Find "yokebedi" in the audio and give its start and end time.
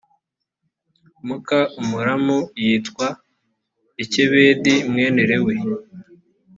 3.99-4.73